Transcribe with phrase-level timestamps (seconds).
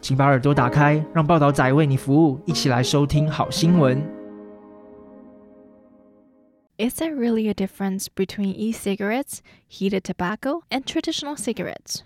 [0.00, 3.98] 请把耳朵打开，让报道仔为你服务，一起来收听好新闻。
[6.76, 9.38] Is there really a difference between e cigarettes,
[9.70, 12.00] heated tobacco, and traditional cigarettes?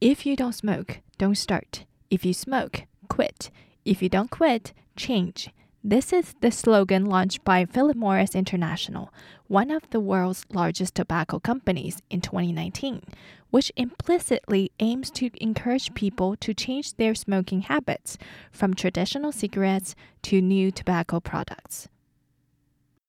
[0.00, 1.84] If you don't smoke, don't start.
[2.10, 3.50] If you smoke, quit.
[3.84, 5.48] If you don't quit, change.
[5.89, 9.13] This is the slogan launched by Philip Morris International,
[9.47, 13.03] one of the world's largest tobacco companies, in 2019,
[13.51, 18.17] which implicitly aims to encourage people to change their smoking habits
[18.51, 21.87] from traditional cigarettes to new tobacco products.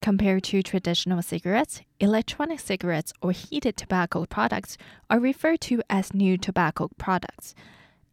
[0.00, 4.78] Compared to traditional cigarettes, electronic cigarettes or heated tobacco products
[5.10, 7.56] are referred to as new tobacco products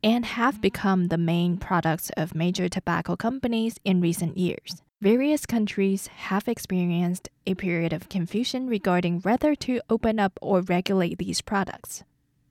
[0.06, 4.84] and have become the main products of major tobacco companies in recent years.
[5.02, 11.18] Various countries have experienced a period of confusion regarding whether to open up or regulate
[11.18, 12.04] these products.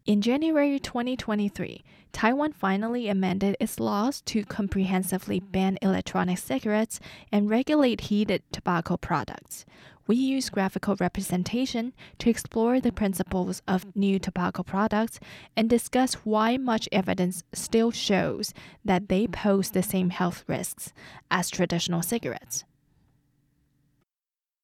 [0.04, 6.98] In January 2023, Taiwan finally amended its laws to comprehensively ban electronic cigarettes
[7.30, 9.64] and regulate heated tobacco products.
[10.06, 15.18] We use graphical representation to explore the principles of new tobacco products
[15.56, 18.52] and discuss why much evidence still shows
[18.84, 20.92] that they pose the same health risks
[21.30, 22.64] as traditional cigarettes.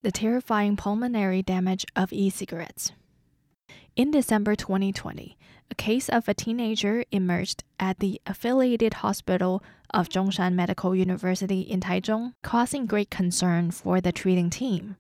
[0.03, 2.93] The terrifying pulmonary damage of e cigarettes.
[3.97, 5.37] In December 2020,
[5.71, 11.81] a case of a teenager emerged at the affiliated hospital of Zhongshan Medical University in
[11.81, 14.97] Taichung, causing great concern for the treating team.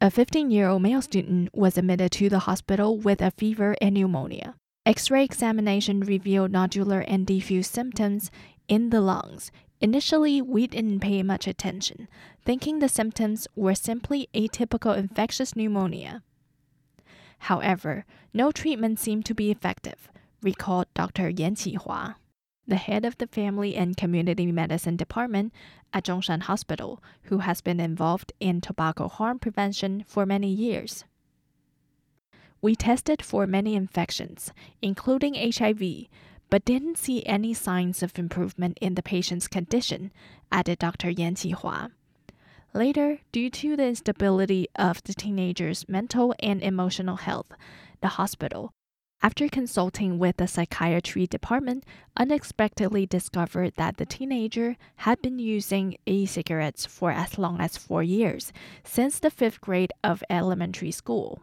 [0.00, 3.94] A 15 year old male student was admitted to the hospital with a fever and
[3.94, 4.54] pneumonia.
[4.84, 8.30] X ray examination revealed nodular and diffuse symptoms
[8.68, 9.50] in the lungs.
[9.80, 12.08] Initially, we didn't pay much attention,
[12.44, 16.22] thinking the symptoms were simply atypical infectious pneumonia.
[17.38, 20.10] However, no treatment seemed to be effective,
[20.42, 21.28] recalled Dr.
[21.30, 22.16] Yan Qihua,
[22.66, 25.52] the head of the Family and Community Medicine Department
[25.92, 31.04] at Zhongshan Hospital, who has been involved in tobacco harm prevention for many years.
[32.60, 36.06] We tested for many infections, including HIV,
[36.48, 40.12] but didn't see any signs of improvement in the patient's condition,
[40.50, 41.10] added Dr.
[41.10, 41.90] Yan Qihua.
[42.72, 47.52] Later, due to the instability of the teenager's mental and emotional health,
[48.00, 48.72] the hospital,
[49.24, 51.82] after consulting with the psychiatry department,
[52.14, 58.02] unexpectedly discovered that the teenager had been using e cigarettes for as long as four
[58.02, 58.52] years,
[58.84, 61.40] since the fifth grade of elementary school.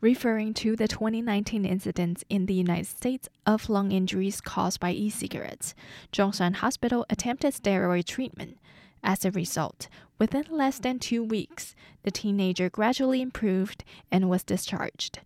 [0.00, 5.08] Referring to the 2019 incidents in the United States of lung injuries caused by e
[5.08, 5.76] cigarettes,
[6.12, 8.58] Zhongshan Hospital attempted steroid treatment.
[9.00, 9.86] As a result,
[10.18, 15.20] within less than two weeks, the teenager gradually improved and was discharged.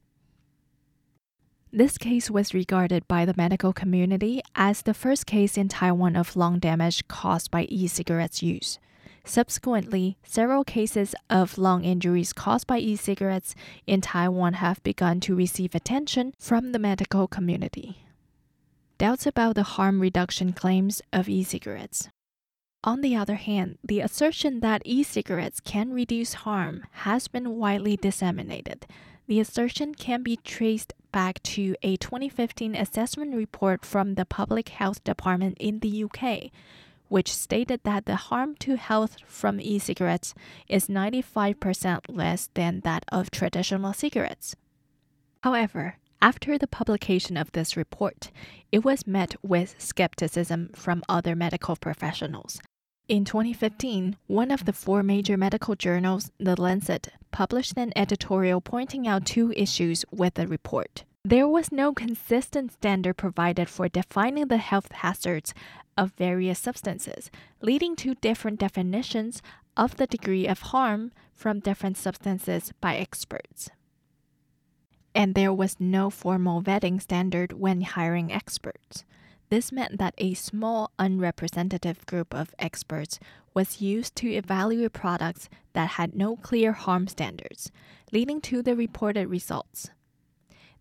[1.72, 6.34] This case was regarded by the medical community as the first case in Taiwan of
[6.34, 8.80] lung damage caused by e cigarettes use.
[9.24, 13.54] Subsequently, several cases of lung injuries caused by e cigarettes
[13.86, 18.04] in Taiwan have begun to receive attention from the medical community.
[18.98, 22.08] Doubts about the harm reduction claims of e cigarettes.
[22.82, 27.96] On the other hand, the assertion that e cigarettes can reduce harm has been widely
[27.96, 28.86] disseminated.
[29.28, 35.02] The assertion can be traced back to a 2015 assessment report from the Public Health
[35.04, 36.50] Department in the UK,
[37.08, 40.34] which stated that the harm to health from e cigarettes
[40.68, 44.54] is 95% less than that of traditional cigarettes.
[45.42, 48.30] However, after the publication of this report,
[48.70, 52.60] it was met with skepticism from other medical professionals.
[53.10, 59.08] In 2015, one of the four major medical journals, The Lancet, published an editorial pointing
[59.08, 61.02] out two issues with the report.
[61.24, 65.54] There was no consistent standard provided for defining the health hazards
[65.98, 69.42] of various substances, leading to different definitions
[69.76, 73.70] of the degree of harm from different substances by experts.
[75.16, 79.04] And there was no formal vetting standard when hiring experts.
[79.50, 83.18] This meant that a small, unrepresentative group of experts
[83.52, 87.72] was used to evaluate products that had no clear harm standards,
[88.12, 89.90] leading to the reported results.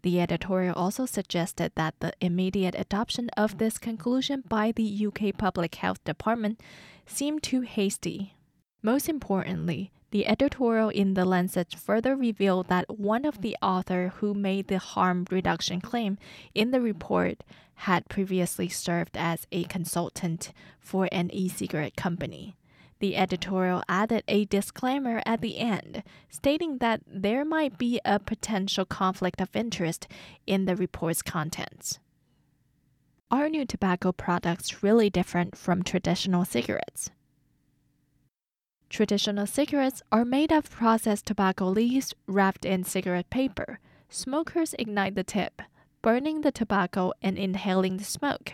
[0.03, 5.73] The editorial also suggested that the immediate adoption of this conclusion by the UK Public
[5.75, 6.61] Health Department
[7.07, 8.35] seemed too hasty.
[8.83, 14.33] Most importantly, the editorial in The Lancet further revealed that one of the authors who
[14.33, 16.17] made the harm reduction claim
[16.55, 17.43] in the report
[17.83, 22.57] had previously served as a consultant for an e cigarette company.
[22.99, 28.83] The editorial added a disclaimer at the end, stating that there might be a potential
[28.83, 30.09] conflict of interest
[30.45, 31.99] in the report's contents.
[33.31, 37.11] Are new tobacco products really different from traditional cigarettes?
[38.89, 43.79] Traditional cigarettes are made of processed tobacco leaves wrapped in cigarette paper.
[44.09, 45.61] Smokers ignite the tip,
[46.01, 48.53] burning the tobacco and inhaling the smoke.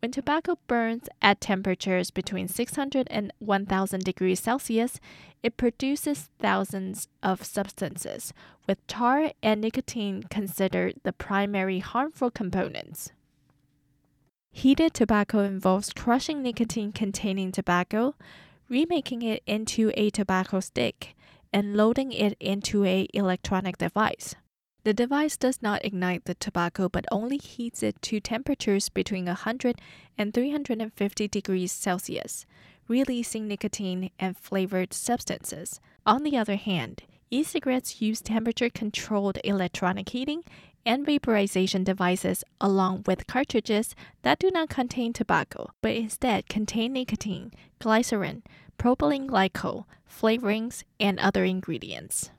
[0.00, 5.00] When tobacco burns at temperatures between 600 and 1000 degrees Celsius,
[5.42, 8.34] it produces thousands of substances,
[8.66, 13.12] with tar and nicotine considered the primary harmful components.
[14.52, 18.14] Heated tobacco involves crushing nicotine containing tobacco,
[18.68, 21.16] remaking it into a tobacco stick,
[21.50, 24.34] and loading it into a electronic device.
[24.84, 29.80] The device does not ignite the tobacco but only heats it to temperatures between 100
[30.18, 32.44] and 350 degrees Celsius,
[32.86, 35.80] releasing nicotine and flavored substances.
[36.04, 40.44] On the other hand, e cigarettes use temperature controlled electronic heating
[40.84, 47.52] and vaporization devices along with cartridges that do not contain tobacco but instead contain nicotine,
[47.78, 48.42] glycerin,
[48.78, 52.30] propylene glycol, flavorings, and other ingredients.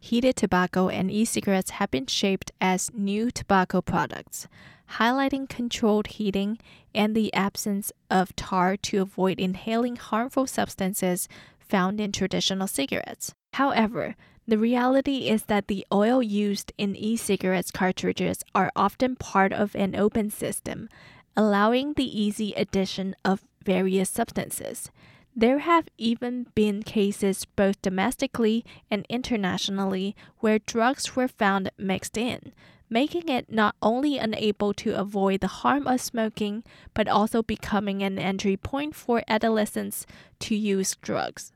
[0.00, 4.46] Heated tobacco and e cigarettes have been shaped as new tobacco products,
[4.92, 6.58] highlighting controlled heating
[6.94, 11.28] and the absence of tar to avoid inhaling harmful substances
[11.58, 13.34] found in traditional cigarettes.
[13.54, 14.14] However,
[14.46, 19.74] the reality is that the oil used in e cigarettes cartridges are often part of
[19.74, 20.88] an open system,
[21.36, 24.90] allowing the easy addition of various substances.
[25.38, 32.54] There have even been cases both domestically and internationally where drugs were found mixed in,
[32.88, 38.18] making it not only unable to avoid the harm of smoking, but also becoming an
[38.18, 40.06] entry point for adolescents
[40.38, 41.52] to use drugs.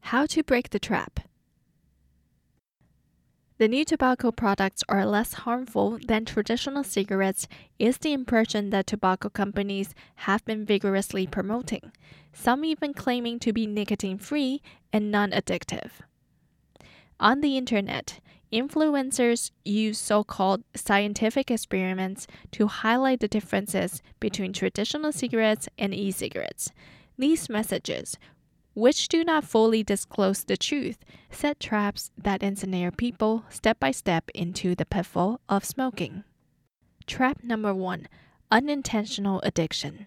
[0.00, 1.20] How to break the trap.
[3.56, 7.46] The new tobacco products are less harmful than traditional cigarettes
[7.78, 11.92] is the impression that tobacco companies have been vigorously promoting,
[12.32, 14.60] some even claiming to be nicotine free
[14.92, 15.92] and non addictive.
[17.20, 18.18] On the internet,
[18.52, 26.10] influencers use so called scientific experiments to highlight the differences between traditional cigarettes and e
[26.10, 26.72] cigarettes.
[27.16, 28.18] These messages,
[28.74, 30.98] which do not fully disclose the truth,
[31.30, 36.24] set traps that ensnare people step by step into the pitfall of smoking.
[37.06, 38.08] Trap number one
[38.50, 40.06] unintentional addiction.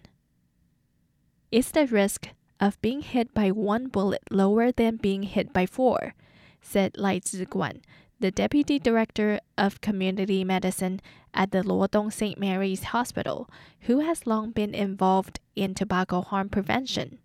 [1.50, 2.28] Is the risk
[2.60, 6.14] of being hit by one bullet lower than being hit by four?
[6.60, 7.80] said Lai Zhiguan,
[8.20, 11.00] the deputy director of community medicine
[11.32, 12.38] at the Luodong St.
[12.38, 13.48] Mary's Hospital,
[13.82, 17.18] who has long been involved in tobacco harm prevention.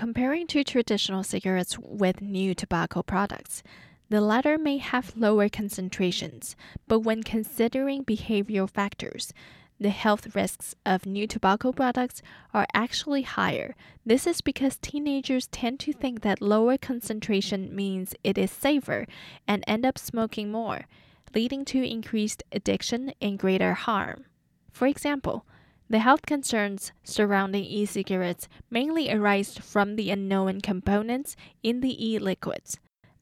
[0.00, 3.62] Comparing to traditional cigarettes with new tobacco products,
[4.08, 6.56] the latter may have lower concentrations,
[6.88, 9.34] but when considering behavioral factors,
[9.78, 12.22] the health risks of new tobacco products
[12.54, 13.76] are actually higher.
[14.06, 19.06] This is because teenagers tend to think that lower concentration means it is safer
[19.46, 20.86] and end up smoking more,
[21.34, 24.24] leading to increased addiction and greater harm.
[24.72, 25.44] For example,
[25.90, 32.16] the health concerns surrounding e cigarettes mainly arise from the unknown components in the e
[32.16, 32.78] liquids.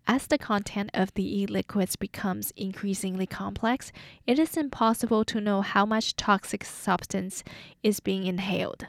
[0.06, 3.90] As the content of the e liquids becomes increasingly complex,
[4.26, 7.42] it is impossible to know how much toxic substance
[7.82, 8.86] is being inhaled.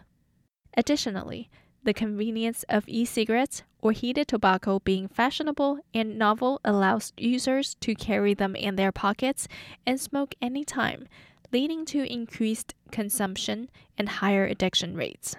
[0.75, 1.49] Additionally,
[1.81, 7.95] the convenience of e cigarettes or heated tobacco being fashionable and novel allows users to
[7.95, 9.47] carry them in their pockets
[9.85, 11.07] and smoke anytime,
[11.51, 15.35] leading to increased consumption and higher addiction rates.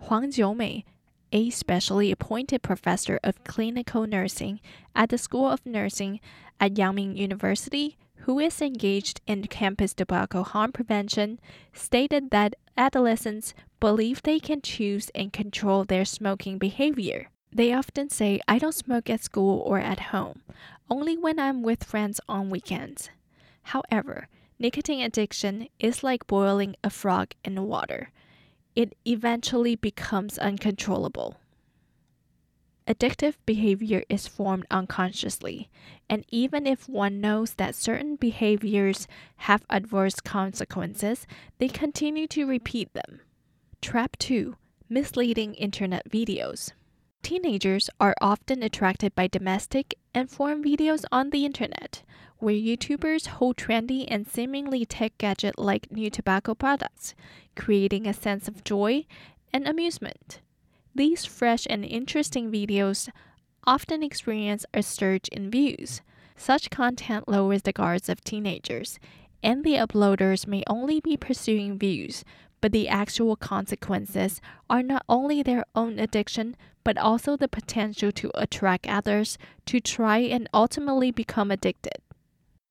[0.00, 0.84] Huang Jiumei,
[1.32, 4.60] a specially appointed professor of clinical nursing
[4.94, 6.20] at the School of Nursing
[6.58, 11.38] at Yangming University, who is engaged in campus tobacco harm prevention,
[11.72, 17.28] stated that adolescents believe they can choose and control their smoking behavior.
[17.52, 20.42] They often say, I don't smoke at school or at home,
[20.90, 23.10] only when I'm with friends on weekends.
[23.62, 24.28] However,
[24.60, 28.10] Nicotine addiction is like boiling a frog in water.
[28.74, 31.36] It eventually becomes uncontrollable.
[32.88, 35.70] addictive behavior is formed unconsciously,
[36.08, 41.26] and even if one knows that certain behaviors have adverse consequences,
[41.58, 43.20] they continue to repeat them.
[43.82, 44.56] Trap 2
[44.88, 46.72] Misleading Internet Videos.
[47.22, 52.02] Teenagers are often attracted by domestic and foreign videos on the internet,
[52.38, 57.14] where YouTubers hold trendy and seemingly tech gadget like new tobacco products,
[57.56, 59.04] creating a sense of joy
[59.52, 60.40] and amusement.
[60.94, 63.08] These fresh and interesting videos
[63.64, 66.00] often experience a surge in views.
[66.36, 68.98] Such content lowers the guards of teenagers,
[69.42, 72.24] and the uploaders may only be pursuing views,
[72.60, 74.40] but the actual consequences
[74.70, 80.18] are not only their own addiction, but also the potential to attract others to try
[80.18, 81.98] and ultimately become addicted.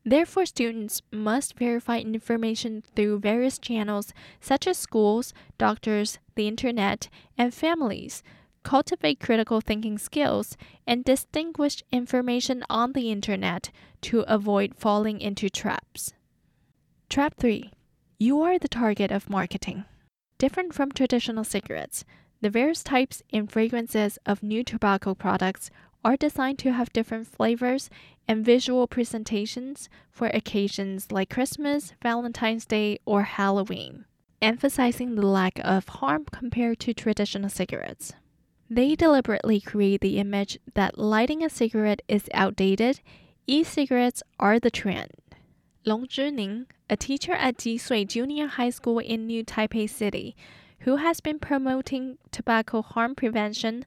[0.08, 7.54] Therefore, students must verify information through various channels such as schools, doctors, the internet, and
[7.54, 8.24] families,
[8.64, 10.56] cultivate critical thinking skills,
[10.88, 13.70] and distinguish information on the internet
[14.04, 16.14] to avoid falling into traps.
[17.10, 17.70] Trap 3
[18.18, 19.84] You are the target of marketing.
[20.38, 22.06] Different from traditional cigarettes,
[22.40, 25.70] the various types and fragrances of new tobacco products
[26.04, 27.90] are designed to have different flavors
[28.28, 34.06] and visual presentations for occasions like Christmas, Valentine's Day, or Halloween,
[34.42, 38.14] emphasizing the lack of harm compared to traditional cigarettes.
[38.70, 43.00] They deliberately create the image that lighting a cigarette is outdated,
[43.46, 45.12] e cigarettes are the trend.
[45.86, 50.36] Long Zhining, a teacher at Jisui Junior High School in New Taipei City,
[50.80, 53.86] who has been promoting tobacco harm prevention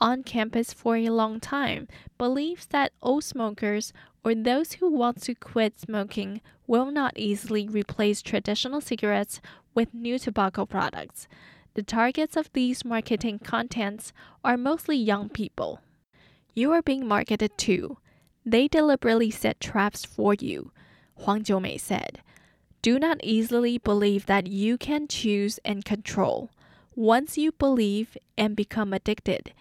[0.00, 1.88] on campus for a long time,
[2.18, 3.92] believes that old smokers
[4.24, 9.40] or those who want to quit smoking will not easily replace traditional cigarettes
[9.74, 11.28] with new tobacco products.
[11.74, 14.12] The targets of these marketing contents
[14.44, 15.80] are mostly young people.
[16.54, 17.98] You are being marketed to.
[18.44, 20.72] They deliberately set traps for you,
[21.14, 22.20] Huang Jiumei said.
[22.82, 26.50] Do not easily believe that you can choose and control.
[26.96, 29.52] Once you believe and become addicted,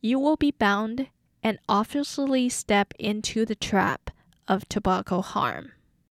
[0.00, 1.08] you will be bound
[1.42, 4.10] and officially step into the trap
[4.46, 5.72] of tobacco harm.